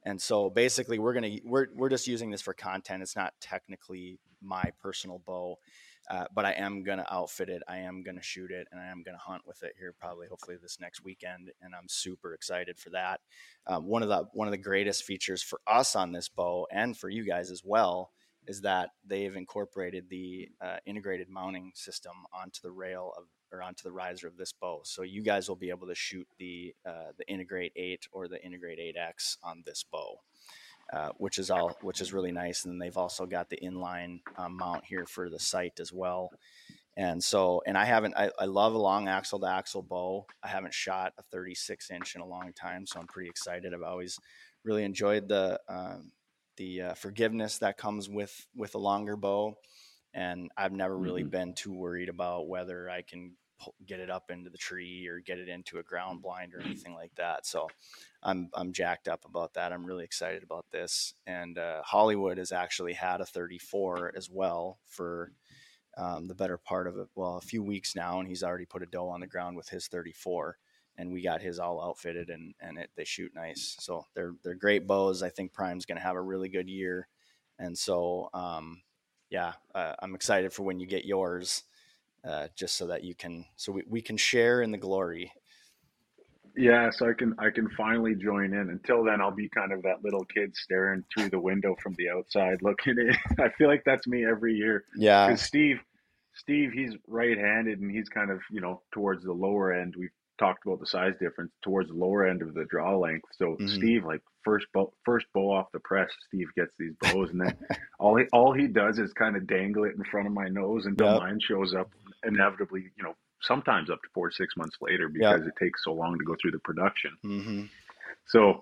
and 0.02 0.20
so 0.20 0.48
basically 0.48 0.98
we're 0.98 1.12
gonna 1.12 1.36
we're 1.44 1.66
we're 1.74 1.90
just 1.90 2.06
using 2.06 2.30
this 2.30 2.42
for 2.42 2.54
content. 2.54 3.02
It's 3.02 3.16
not 3.16 3.34
technically 3.38 4.18
my 4.40 4.64
personal 4.80 5.20
bow 5.26 5.58
Uh, 6.10 6.24
but 6.34 6.44
I 6.44 6.52
am 6.52 6.82
going 6.82 6.98
to 6.98 7.14
outfit 7.14 7.48
it. 7.48 7.62
I 7.66 7.78
am 7.78 8.02
going 8.02 8.16
to 8.16 8.22
shoot 8.22 8.50
it, 8.50 8.68
and 8.70 8.80
I 8.80 8.86
am 8.86 9.02
going 9.02 9.16
to 9.16 9.22
hunt 9.22 9.42
with 9.46 9.62
it 9.62 9.74
here 9.78 9.94
probably, 9.98 10.26
hopefully 10.28 10.56
this 10.60 10.78
next 10.80 11.02
weekend. 11.02 11.50
And 11.62 11.74
I'm 11.74 11.88
super 11.88 12.34
excited 12.34 12.78
for 12.78 12.90
that. 12.90 13.20
Um, 13.66 13.86
one 13.86 14.02
of 14.02 14.08
the 14.08 14.28
one 14.32 14.46
of 14.46 14.52
the 14.52 14.58
greatest 14.58 15.04
features 15.04 15.42
for 15.42 15.60
us 15.66 15.96
on 15.96 16.12
this 16.12 16.28
bow, 16.28 16.66
and 16.70 16.96
for 16.96 17.08
you 17.08 17.24
guys 17.24 17.50
as 17.50 17.62
well, 17.64 18.10
is 18.46 18.60
that 18.62 18.90
they've 19.06 19.34
incorporated 19.34 20.08
the 20.10 20.48
uh, 20.60 20.76
integrated 20.86 21.28
mounting 21.28 21.72
system 21.74 22.12
onto 22.32 22.60
the 22.62 22.70
rail 22.70 23.12
of 23.16 23.24
or 23.54 23.62
onto 23.62 23.84
the 23.84 23.92
riser 23.92 24.26
of 24.26 24.36
this 24.36 24.52
bow. 24.52 24.80
So 24.84 25.02
you 25.02 25.22
guys 25.22 25.48
will 25.48 25.56
be 25.56 25.70
able 25.70 25.86
to 25.86 25.94
shoot 25.94 26.26
the 26.38 26.74
uh, 26.84 27.12
the 27.16 27.26
Integrate 27.28 27.72
8 27.76 28.08
or 28.12 28.28
the 28.28 28.44
Integrate 28.44 28.78
8X 28.78 29.38
on 29.42 29.62
this 29.64 29.84
bow. 29.90 30.20
Uh, 30.92 31.08
which 31.16 31.38
is 31.38 31.50
all 31.50 31.76
which 31.80 32.00
is 32.00 32.12
really 32.12 32.30
nice. 32.30 32.64
And 32.64 32.72
then 32.72 32.78
they've 32.78 32.96
also 32.96 33.26
got 33.26 33.48
the 33.48 33.56
inline 33.56 34.20
um, 34.36 34.56
mount 34.56 34.84
here 34.84 35.06
for 35.06 35.30
the 35.30 35.38
sight 35.38 35.80
as 35.80 35.92
well. 35.92 36.30
And 36.96 37.22
so, 37.22 37.62
and 37.66 37.76
I 37.76 37.84
haven't, 37.84 38.14
I, 38.16 38.30
I 38.38 38.44
love 38.44 38.74
a 38.74 38.78
long 38.78 39.08
axle 39.08 39.40
to 39.40 39.46
axle 39.46 39.82
bow. 39.82 40.26
I 40.42 40.48
haven't 40.48 40.74
shot 40.74 41.12
a 41.18 41.22
36 41.22 41.90
inch 41.90 42.14
in 42.14 42.20
a 42.20 42.26
long 42.26 42.52
time, 42.52 42.86
so 42.86 43.00
I'm 43.00 43.06
pretty 43.06 43.28
excited. 43.28 43.74
I've 43.74 43.82
always 43.82 44.18
really 44.62 44.84
enjoyed 44.84 45.28
the 45.28 45.60
um, 45.68 46.12
the 46.56 46.82
uh, 46.82 46.94
forgiveness 46.94 47.58
that 47.58 47.76
comes 47.76 48.08
with 48.08 48.46
with 48.54 48.76
a 48.76 48.78
longer 48.78 49.16
bow, 49.16 49.56
and 50.12 50.50
I've 50.56 50.72
never 50.72 50.96
really 50.96 51.22
mm-hmm. 51.22 51.30
been 51.30 51.54
too 51.54 51.72
worried 51.72 52.08
about 52.08 52.46
whether 52.46 52.88
I 52.88 53.02
can 53.02 53.32
get 53.86 54.00
it 54.00 54.10
up 54.10 54.30
into 54.30 54.50
the 54.50 54.58
tree 54.58 55.06
or 55.06 55.20
get 55.20 55.38
it 55.38 55.48
into 55.48 55.78
a 55.78 55.82
ground 55.82 56.22
blind 56.22 56.54
or 56.54 56.60
anything 56.60 56.94
like 56.94 57.14
that. 57.16 57.46
So 57.46 57.68
I'm 58.22 58.50
I'm 58.54 58.72
jacked 58.72 59.08
up 59.08 59.24
about 59.24 59.54
that. 59.54 59.72
I'm 59.72 59.84
really 59.84 60.04
excited 60.04 60.42
about 60.42 60.66
this. 60.70 61.14
And 61.26 61.58
uh, 61.58 61.82
Hollywood 61.82 62.38
has 62.38 62.52
actually 62.52 62.94
had 62.94 63.20
a 63.20 63.26
34 63.26 64.12
as 64.16 64.30
well 64.30 64.78
for 64.86 65.32
um, 65.96 66.26
the 66.26 66.34
better 66.34 66.58
part 66.58 66.86
of 66.86 66.98
it. 66.98 67.08
Well, 67.14 67.36
a 67.36 67.40
few 67.46 67.62
weeks 67.62 67.94
now, 67.94 68.18
and 68.18 68.28
he's 68.28 68.42
already 68.42 68.66
put 68.66 68.82
a 68.82 68.86
doe 68.86 69.08
on 69.08 69.20
the 69.20 69.26
ground 69.26 69.56
with 69.56 69.68
his 69.68 69.86
34. 69.88 70.56
And 70.96 71.12
we 71.12 71.22
got 71.22 71.42
his 71.42 71.58
all 71.58 71.82
outfitted, 71.82 72.30
and 72.30 72.54
and 72.60 72.78
it, 72.78 72.90
they 72.96 73.04
shoot 73.04 73.32
nice. 73.34 73.76
So 73.80 74.06
they're 74.14 74.34
they're 74.44 74.54
great 74.54 74.86
bows. 74.86 75.24
I 75.24 75.28
think 75.28 75.52
Prime's 75.52 75.86
going 75.86 75.98
to 75.98 76.04
have 76.04 76.14
a 76.14 76.22
really 76.22 76.48
good 76.48 76.68
year, 76.68 77.08
and 77.58 77.76
so 77.76 78.30
um, 78.32 78.80
yeah, 79.28 79.54
uh, 79.74 79.94
I'm 80.00 80.14
excited 80.14 80.52
for 80.52 80.62
when 80.62 80.78
you 80.78 80.86
get 80.86 81.04
yours 81.04 81.64
uh, 82.26 82.48
just 82.56 82.76
so 82.76 82.86
that 82.86 83.04
you 83.04 83.14
can 83.14 83.44
so 83.56 83.72
we, 83.72 83.82
we 83.88 84.00
can 84.00 84.16
share 84.16 84.62
in 84.62 84.70
the 84.70 84.78
glory 84.78 85.30
yeah 86.56 86.90
so 86.90 87.08
i 87.08 87.12
can 87.12 87.34
i 87.38 87.50
can 87.50 87.68
finally 87.76 88.14
join 88.14 88.54
in 88.54 88.70
until 88.70 89.04
then 89.04 89.20
i'll 89.20 89.30
be 89.30 89.48
kind 89.48 89.72
of 89.72 89.82
that 89.82 90.02
little 90.02 90.24
kid 90.26 90.54
staring 90.54 91.04
through 91.12 91.28
the 91.28 91.38
window 91.38 91.74
from 91.82 91.94
the 91.98 92.08
outside 92.08 92.58
looking 92.62 92.96
in 92.98 93.14
i 93.44 93.48
feel 93.58 93.68
like 93.68 93.82
that's 93.84 94.06
me 94.06 94.24
every 94.24 94.54
year 94.54 94.84
yeah 94.96 95.26
because 95.26 95.42
steve 95.42 95.78
steve 96.34 96.70
he's 96.72 96.94
right-handed 97.08 97.80
and 97.80 97.90
he's 97.90 98.08
kind 98.08 98.30
of 98.30 98.40
you 98.50 98.60
know 98.60 98.80
towards 98.92 99.24
the 99.24 99.32
lower 99.32 99.72
end 99.72 99.94
we've 99.98 100.10
talked 100.38 100.66
about 100.66 100.80
the 100.80 100.86
size 100.86 101.12
difference 101.20 101.52
towards 101.62 101.88
the 101.88 101.94
lower 101.94 102.26
end 102.26 102.42
of 102.42 102.54
the 102.54 102.64
draw 102.64 102.96
length. 102.96 103.28
So 103.36 103.46
mm-hmm. 103.52 103.68
Steve, 103.68 104.04
like 104.04 104.20
first 104.44 104.66
bow, 104.72 104.92
first 105.04 105.26
bow 105.34 105.52
off 105.52 105.66
the 105.72 105.80
press, 105.80 106.10
Steve 106.28 106.48
gets 106.56 106.72
these 106.78 106.94
bows, 107.00 107.30
and 107.30 107.40
then 107.40 107.56
all 107.98 108.16
he 108.16 108.24
all 108.32 108.52
he 108.52 108.66
does 108.66 108.98
is 108.98 109.12
kind 109.12 109.36
of 109.36 109.46
dangle 109.46 109.84
it 109.84 109.94
in 109.96 110.04
front 110.10 110.26
of 110.26 110.32
my 110.32 110.48
nose 110.48 110.86
until 110.86 111.12
yep. 111.12 111.20
mine 111.20 111.38
shows 111.40 111.74
up. 111.74 111.90
Inevitably, 112.26 112.86
you 112.96 113.02
know, 113.02 113.14
sometimes 113.42 113.90
up 113.90 114.02
to 114.02 114.08
four 114.14 114.30
six 114.30 114.56
months 114.56 114.76
later 114.80 115.08
because 115.08 115.40
yep. 115.40 115.48
it 115.48 115.64
takes 115.64 115.84
so 115.84 115.92
long 115.92 116.18
to 116.18 116.24
go 116.24 116.34
through 116.40 116.52
the 116.52 116.60
production. 116.60 117.12
Mm-hmm. 117.24 117.64
So. 118.28 118.60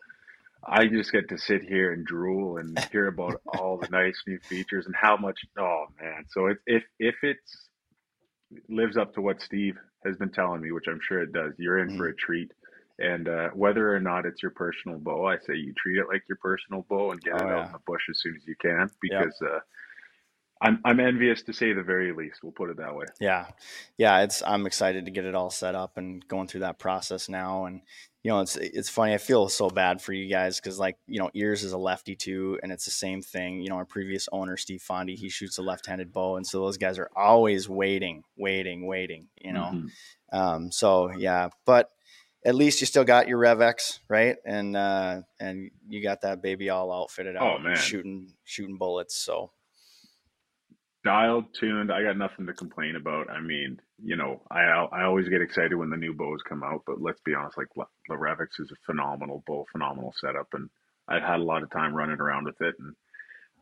I 0.64 0.86
just 0.86 1.10
get 1.10 1.28
to 1.30 1.38
sit 1.38 1.64
here 1.64 1.92
and 1.92 2.06
drool 2.06 2.58
and 2.58 2.78
hear 2.92 3.08
about 3.08 3.40
all 3.58 3.78
the 3.78 3.88
nice 3.88 4.22
new 4.28 4.38
features 4.48 4.86
and 4.86 4.94
how 4.94 5.16
much. 5.16 5.40
Oh 5.58 5.86
man! 6.00 6.24
So 6.28 6.46
if 6.46 6.58
if 6.68 6.84
if 7.00 7.16
it's 7.24 7.68
lives 8.68 8.96
up 8.96 9.14
to 9.14 9.20
what 9.20 9.42
Steve 9.42 9.76
has 10.04 10.16
been 10.16 10.30
telling 10.30 10.60
me, 10.60 10.72
which 10.72 10.86
I'm 10.88 11.00
sure 11.02 11.22
it 11.22 11.32
does. 11.32 11.52
You're 11.58 11.78
in 11.78 11.88
mm-hmm. 11.88 11.98
for 11.98 12.08
a 12.08 12.14
treat. 12.14 12.52
And 12.98 13.28
uh, 13.28 13.48
whether 13.54 13.94
or 13.94 14.00
not 14.00 14.26
it's 14.26 14.42
your 14.42 14.52
personal 14.52 14.98
bow, 14.98 15.26
I 15.26 15.38
say 15.38 15.54
you 15.54 15.72
treat 15.76 15.98
it 15.98 16.06
like 16.08 16.22
your 16.28 16.38
personal 16.40 16.84
bow 16.88 17.10
and 17.10 17.20
get 17.20 17.34
oh, 17.34 17.36
it 17.36 17.48
yeah. 17.48 17.58
out 17.58 17.66
in 17.66 17.72
the 17.72 17.78
bush 17.86 18.02
as 18.10 18.20
soon 18.20 18.36
as 18.36 18.46
you 18.46 18.54
can 18.60 18.90
because 19.00 19.34
yep. 19.40 19.50
uh, 19.50 19.58
I'm 20.62 20.80
I'm 20.84 21.00
envious 21.00 21.42
to 21.42 21.52
say 21.52 21.72
the 21.72 21.82
very 21.82 22.12
least. 22.12 22.42
We'll 22.42 22.52
put 22.52 22.70
it 22.70 22.76
that 22.76 22.94
way. 22.94 23.06
Yeah, 23.20 23.48
yeah. 23.98 24.22
It's 24.22 24.42
I'm 24.46 24.64
excited 24.66 25.04
to 25.04 25.10
get 25.10 25.24
it 25.24 25.34
all 25.34 25.50
set 25.50 25.74
up 25.74 25.98
and 25.98 26.26
going 26.28 26.46
through 26.46 26.60
that 26.60 26.78
process 26.78 27.28
now. 27.28 27.64
And 27.64 27.80
you 28.22 28.30
know, 28.30 28.40
it's 28.40 28.56
it's 28.56 28.88
funny. 28.88 29.12
I 29.12 29.18
feel 29.18 29.48
so 29.48 29.68
bad 29.68 30.00
for 30.00 30.12
you 30.12 30.30
guys 30.30 30.60
because 30.60 30.78
like 30.78 30.96
you 31.08 31.18
know, 31.18 31.30
ears 31.34 31.64
is 31.64 31.72
a 31.72 31.78
lefty 31.78 32.14
too, 32.14 32.60
and 32.62 32.70
it's 32.70 32.84
the 32.84 32.92
same 32.92 33.22
thing. 33.22 33.60
You 33.60 33.70
know, 33.70 33.76
our 33.76 33.84
previous 33.84 34.28
owner 34.30 34.56
Steve 34.56 34.84
Fondy, 34.88 35.16
he 35.16 35.28
shoots 35.28 35.58
a 35.58 35.62
left-handed 35.62 36.12
bow, 36.12 36.36
and 36.36 36.46
so 36.46 36.60
those 36.60 36.78
guys 36.78 36.98
are 36.98 37.10
always 37.16 37.68
waiting, 37.68 38.22
waiting, 38.36 38.86
waiting. 38.86 39.28
You 39.40 39.52
know, 39.52 39.70
mm-hmm. 39.74 40.38
um, 40.38 40.70
so 40.70 41.10
yeah, 41.10 41.48
but 41.66 41.90
at 42.44 42.54
least 42.54 42.80
you 42.80 42.86
still 42.86 43.04
got 43.04 43.26
your 43.26 43.40
RevX, 43.40 43.98
right? 44.08 44.36
And 44.44 44.76
uh, 44.76 45.22
and 45.40 45.72
you 45.88 46.02
got 46.02 46.20
that 46.20 46.40
baby 46.40 46.70
all 46.70 46.92
outfitted 46.92 47.36
out, 47.36 47.58
oh, 47.58 47.58
man. 47.58 47.76
shooting 47.76 48.34
shooting 48.44 48.78
bullets. 48.78 49.16
So 49.16 49.50
dialed, 51.04 51.46
tuned. 51.54 51.92
I 51.92 52.02
got 52.02 52.16
nothing 52.16 52.46
to 52.46 52.52
complain 52.52 52.96
about. 52.96 53.30
I 53.30 53.40
mean, 53.40 53.80
you 54.02 54.16
know, 54.16 54.42
I 54.50 54.62
I 54.62 55.04
always 55.04 55.28
get 55.28 55.42
excited 55.42 55.74
when 55.74 55.90
the 55.90 55.96
new 55.96 56.14
bows 56.14 56.42
come 56.42 56.62
out, 56.62 56.82
but 56.86 57.00
let's 57.00 57.20
be 57.20 57.34
honest, 57.34 57.58
like 57.58 57.68
the 57.76 58.14
RevX 58.14 58.60
is 58.60 58.70
a 58.72 58.76
phenomenal 58.86 59.42
bow, 59.46 59.66
phenomenal 59.72 60.14
setup, 60.16 60.48
and 60.52 60.68
I've 61.08 61.22
had 61.22 61.40
a 61.40 61.44
lot 61.44 61.62
of 61.62 61.70
time 61.70 61.94
running 61.94 62.20
around 62.20 62.44
with 62.44 62.60
it, 62.60 62.74
and 62.78 62.94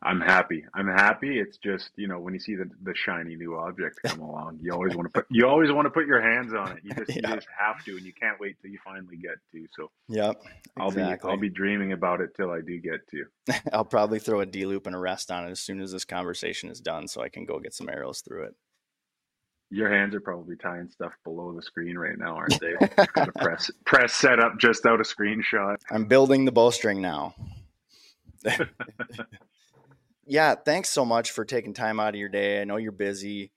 I'm 0.03 0.19
happy. 0.19 0.63
I'm 0.73 0.87
happy. 0.87 1.39
It's 1.39 1.57
just 1.57 1.91
you 1.95 2.07
know 2.07 2.19
when 2.19 2.33
you 2.33 2.39
see 2.39 2.55
the 2.55 2.69
the 2.83 2.93
shiny 2.95 3.35
new 3.35 3.55
object 3.55 3.99
come 4.03 4.19
along, 4.29 4.59
you 4.61 4.73
always 4.73 4.95
want 4.95 5.07
to 5.07 5.21
put 5.21 5.27
you 5.29 5.47
always 5.47 5.71
want 5.71 5.85
to 5.85 5.91
put 5.91 6.07
your 6.07 6.21
hands 6.21 6.53
on 6.53 6.71
it. 6.71 6.79
You 6.83 6.93
just 6.95 7.09
yeah. 7.09 7.29
you 7.29 7.35
just 7.35 7.47
have 7.57 7.83
to, 7.85 7.91
and 7.97 8.05
you 8.05 8.13
can't 8.13 8.39
wait 8.39 8.55
till 8.61 8.71
you 8.71 8.79
finally 8.83 9.17
get 9.17 9.35
to. 9.51 9.67
So 9.75 9.91
yep, 10.09 10.41
I'll 10.79 10.87
exactly. 10.87 11.27
be 11.27 11.31
I'll 11.31 11.39
be 11.39 11.49
dreaming 11.49 11.93
about 11.93 12.19
it 12.19 12.35
till 12.35 12.51
I 12.51 12.61
do 12.61 12.79
get 12.79 13.07
to. 13.09 13.61
I'll 13.73 13.85
probably 13.85 14.17
throw 14.17 14.41
a 14.41 14.45
D 14.45 14.65
loop 14.65 14.87
and 14.87 14.95
a 14.95 14.99
rest 14.99 15.29
on 15.29 15.47
it 15.47 15.51
as 15.51 15.59
soon 15.59 15.81
as 15.81 15.91
this 15.91 16.05
conversation 16.05 16.69
is 16.69 16.79
done, 16.79 17.07
so 17.07 17.21
I 17.21 17.29
can 17.29 17.45
go 17.45 17.59
get 17.59 17.75
some 17.75 17.89
arrows 17.89 18.21
through 18.21 18.45
it. 18.45 18.55
Your 19.69 19.89
hands 19.89 20.15
are 20.15 20.19
probably 20.19 20.57
tying 20.57 20.89
stuff 20.89 21.13
below 21.23 21.53
the 21.53 21.61
screen 21.61 21.97
right 21.97 22.17
now, 22.17 22.35
aren't 22.35 22.59
they? 22.59 22.73
Press 23.39 23.69
press 23.85 24.13
setup 24.13 24.57
just 24.57 24.85
out 24.85 24.99
a 24.99 25.03
screenshot. 25.03 25.77
I'm 25.91 26.05
building 26.05 26.43
the 26.43 26.51
bowstring 26.51 27.01
now 27.01 27.35
yeah, 30.31 30.55
thanks 30.55 30.89
so 30.89 31.03
much 31.03 31.31
for 31.31 31.43
taking 31.43 31.73
time 31.73 31.99
out 31.99 32.13
of 32.13 32.19
your 32.19 32.29
day. 32.29 32.61
I 32.61 32.63
know 32.63 32.77
you're 32.77 32.93
busy. 32.93 33.51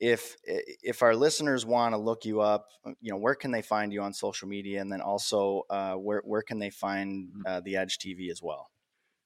If 0.00 0.36
if 0.42 1.02
our 1.02 1.14
listeners 1.14 1.66
want 1.66 1.92
to 1.92 1.98
look 1.98 2.24
you 2.24 2.40
up, 2.40 2.68
uh, 2.84 2.92
you 3.02 3.12
know, 3.12 3.18
where 3.18 3.34
can 3.34 3.50
they 3.50 3.60
find 3.60 3.92
you 3.92 4.00
on 4.00 4.14
social 4.14 4.48
media, 4.48 4.80
and 4.80 4.90
then 4.90 5.02
also 5.02 5.64
uh, 5.68 5.92
where 5.94 6.22
where 6.24 6.40
can 6.40 6.58
they 6.58 6.70
find 6.70 7.28
mm-hmm. 7.28 7.42
uh, 7.46 7.60
the 7.60 7.76
Edge 7.76 7.98
TV 7.98 8.30
as 8.30 8.42
well? 8.42 8.70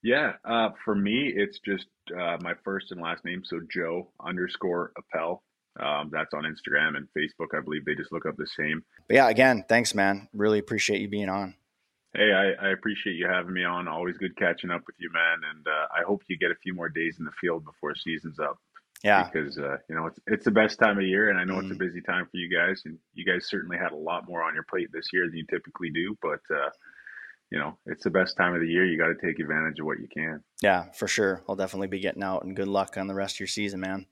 Yeah, 0.03 0.33
uh, 0.45 0.71
for 0.85 0.97
me, 0.97 1.33
it's 1.35 1.61
just 1.65 1.87
uh, 2.13 2.37
my 2.41 2.55
first 2.65 2.91
and 2.91 3.01
last 3.01 3.25
name, 3.25 3.43
so 3.45 3.61
Joe 3.73 4.11
underscore 4.25 4.93
Eppele. 4.99 5.39
Um, 5.81 6.11
that's 6.13 6.35
on 6.35 6.43
Instagram 6.43 6.97
and 6.97 7.07
Facebook. 7.17 7.57
I 7.57 7.61
believe 7.61 7.85
they 7.85 7.95
just 7.95 8.11
look 8.11 8.27
up 8.27 8.37
the 8.37 8.49
same. 8.59 8.83
But 9.07 9.15
yeah, 9.15 9.29
again, 9.29 9.65
thanks, 9.69 9.95
man. 9.95 10.29
Really 10.33 10.59
appreciate 10.59 11.01
you 11.01 11.09
being 11.09 11.29
on. 11.29 11.55
Hey, 12.15 12.33
I, 12.33 12.69
I, 12.69 12.71
appreciate 12.71 13.17
you 13.17 13.29
having 13.29 13.53
me 13.53 13.65
on. 13.65 13.87
Always 13.87 14.17
good 14.17 14.37
catching 14.37 14.71
up 14.71 14.83
with 14.87 14.97
you, 14.99 15.11
man. 15.13 15.41
And 15.55 15.67
uh, 15.67 15.87
I 15.95 16.05
hope 16.07 16.23
you 16.29 16.39
get 16.39 16.51
a 16.51 16.57
few 16.63 16.75
more 16.75 16.89
days 16.89 17.17
in 17.19 17.27
the 17.27 17.31
field 17.41 17.65
before 17.65 17.95
season's 17.95 18.39
up. 18.39 18.59
Yeah, 19.05 19.29
because 19.31 19.59
uh, 19.59 19.77
you 19.89 19.95
know 19.95 20.07
it's 20.07 20.19
it's 20.27 20.45
the 20.45 20.51
best 20.51 20.79
time 20.79 20.99
of 20.99 21.05
year, 21.05 21.31
and 21.31 21.39
I 21.39 21.45
know 21.45 21.55
mm-hmm. 21.55 21.61
it's 21.61 21.71
a 21.71 21.75
mm-hmm. 21.75 21.87
busy 21.87 22.01
time 22.01 22.25
for 22.25 22.37
you 22.37 22.49
guys. 22.49 22.83
And 22.85 22.99
you 23.15 23.25
guys 23.25 23.47
certainly 23.49 23.77
had 23.77 23.93
a 23.93 23.97
lot 23.97 24.27
more 24.27 24.43
on 24.43 24.55
your 24.55 24.65
plate 24.65 24.89
this 24.93 25.07
year 25.13 25.27
than 25.27 25.37
you 25.37 25.45
typically 25.49 25.91
do. 25.91 26.17
But 26.21 26.41
uh, 26.51 26.71
you 27.51 27.59
know 27.59 27.79
it's 27.87 28.03
the 28.03 28.11
best 28.11 28.37
time 28.37 28.55
of 28.55 28.61
the 28.61 28.67
year. 28.67 28.85
You 28.85 28.99
got 28.99 29.09
to 29.09 29.27
take 29.27 29.39
advantage 29.39 29.79
of 29.79 29.87
what 29.87 30.01
you 30.01 30.09
can. 30.13 30.43
Yeah, 30.63 30.91
for 30.93 31.07
sure. 31.07 31.45
I'll 31.49 31.55
definitely 31.55 31.89
be 31.89 32.01
getting 32.01 32.25
out, 32.25 32.43
and 32.43 32.57
good 32.57 32.67
luck 32.67 32.97
on 32.97 33.07
the 33.07 33.15
rest 33.15 33.37
of 33.37 33.41
your 33.41 33.47
season, 33.47 33.81
man. 33.81 34.07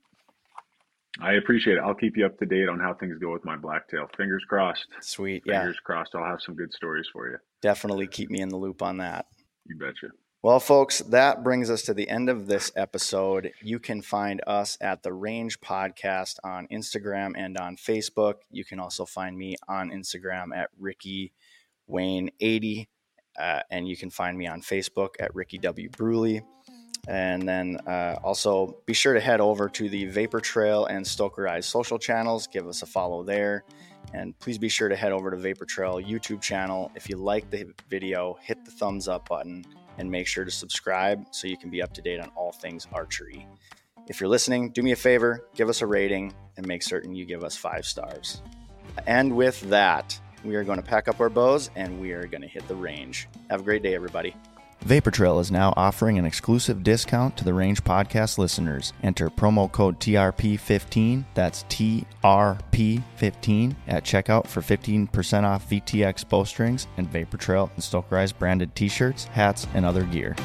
I 1.21 1.35
appreciate 1.35 1.79
it. 1.79 1.81
I'll 1.81 1.95
keep 1.95 2.17
you 2.17 2.27
up 2.27 2.39
to 2.39 2.47
date 2.47 2.69
on 2.69 2.79
how 2.79 2.95
things 2.95 3.19
go 3.19 3.33
with 3.33 3.45
my 3.45 3.57
blacktail. 3.57 4.09
Fingers 4.17 4.45
crossed. 4.49 4.87
Sweet. 5.01 5.45
Fingers 5.45 5.77
yeah. 5.77 5.85
crossed. 5.85 6.15
I'll 6.15 6.25
have 6.25 6.43
some 6.43 6.55
good 6.55 6.73
stories 6.73 7.07
for 7.13 7.29
you. 7.29 7.39
Definitely 7.63 8.07
keep 8.07 8.31
me 8.31 8.41
in 8.41 8.49
the 8.49 8.57
loop 8.57 8.83
on 8.83 8.99
that. 8.99 9.27
You 9.67 9.77
betcha. 9.77 10.09
Well, 10.43 10.61
folks, 10.61 11.01
that 11.01 11.43
brings 11.43 11.71
us 11.71 11.83
to 11.83 11.95
the 11.95 12.09
end 12.09 12.29
of 12.29 12.47
this 12.47 12.71
episode. 12.77 13.51
You 13.63 13.81
can 13.81 14.03
find 14.03 14.41
us 14.47 14.79
at 14.81 15.03
the 15.03 15.13
Range 15.13 15.59
Podcast 15.61 16.37
on 16.45 16.69
Instagram 16.69 17.33
and 17.37 17.57
on 17.57 17.77
Facebook. 17.77 18.35
You 18.51 18.65
can 18.65 18.79
also 18.79 19.07
find 19.07 19.37
me 19.37 19.57
on 19.67 19.91
Instagram 19.91 20.55
at 20.55 20.71
Ricky 20.79 21.33
Wayne 21.87 22.31
80. 22.39 22.89
Uh, 23.39 23.61
and 23.71 23.89
you 23.89 23.97
can 23.97 24.11
find 24.11 24.39
me 24.39 24.47
on 24.47 24.61
Facebook 24.63 25.15
at 25.19 25.35
Ricky 25.35 25.59
W. 25.59 25.89
Bruley. 25.91 26.43
And 27.09 27.49
then 27.49 27.77
uh, 27.87 28.19
also 28.25 28.79
be 28.85 28.93
sure 28.93 29.15
to 29.15 29.21
head 29.21 29.41
over 29.41 29.69
to 29.69 29.89
the 29.89 30.07
Vapor 30.07 30.41
Trail 30.41 30.87
and 30.87 31.05
Stokerized 31.05 31.65
social 31.65 31.99
channels. 31.99 32.47
Give 32.47 32.67
us 32.67 32.83
a 32.83 32.87
follow 32.87 33.23
there. 33.23 33.65
And 34.13 34.39
please 34.39 34.59
be 34.59 34.69
sure 34.69 34.89
to 34.89 34.97
head 34.97 35.13
over 35.13 35.31
to 35.31 35.37
Vapor 35.37 35.67
Trail 35.67 35.95
YouTube 35.95 36.41
channel. 36.41 36.91
If 36.95 37.09
you 37.09 37.17
like 37.17 37.51
the 37.51 37.73
video, 37.89 38.39
hit 38.43 38.65
the 38.65 38.71
thumbs 38.71 39.09
up 39.09 39.29
button 39.29 39.65
and 39.99 40.11
make 40.11 40.27
sure 40.27 40.45
to 40.45 40.51
subscribe 40.51 41.27
so 41.31 41.47
you 41.47 41.57
can 41.57 41.71
be 41.71 41.83
up 41.83 41.93
to 41.95 42.03
date 42.03 42.21
on 42.21 42.31
all 42.35 42.53
things 42.53 42.87
archery. 42.93 43.47
If 44.09 44.21
you're 44.21 44.29
listening, 44.29 44.71
do 44.71 44.83
me 44.83 44.93
a 44.93 44.97
favor, 44.97 45.45
give 45.55 45.69
us 45.69 45.83
a 45.83 45.87
rating, 45.87 46.33
and 46.57 46.67
make 46.67 46.83
certain 46.83 47.15
you 47.15 47.25
give 47.25 47.43
us 47.43 47.57
five 47.57 47.85
stars. 47.85 48.41
And 49.07 49.37
with 49.37 49.61
that, 49.63 50.19
we 50.45 50.55
are 50.55 50.65
going 50.65 50.81
to 50.81 50.85
pack 50.85 51.09
up 51.09 51.21
our 51.21 51.29
bows 51.29 51.71
and 51.75 52.01
we 52.01 52.13
are 52.13 52.27
going 52.27 52.43
to 52.43 52.49
hit 52.49 52.67
the 52.69 52.77
range. 52.77 53.29
Have 53.51 53.61
a 53.61 53.65
great 53.65 53.83
day, 53.83 53.95
everybody. 53.95 54.35
Vapor 54.87 55.11
Trail 55.11 55.41
is 55.41 55.51
now 55.51 55.75
offering 55.77 56.17
an 56.17 56.25
exclusive 56.25 56.85
discount 56.85 57.37
to 57.37 57.43
the 57.43 57.53
Range 57.53 57.83
Podcast 57.83 58.39
listeners. 58.39 58.93
Enter 59.03 59.29
promo 59.29 59.73
code 59.73 59.99
TRP15, 59.99 61.25
that's 61.35 61.65
TRP15, 61.65 63.75
at 63.89 64.05
checkout 64.05 64.47
for 64.47 64.61
15% 64.61 65.43
off 65.43 65.69
VTX 65.69 66.29
bowstrings 66.29 66.87
and 66.99 67.11
Vapor 67.11 67.37
Trail 67.37 67.69
and 67.75 67.83
Stokerized 67.83 68.39
branded 68.39 68.77
t 68.77 68.89
shirts, 68.89 69.25
hats, 69.25 69.67
and 69.75 69.85
other 69.85 70.05
gear. 70.05 70.37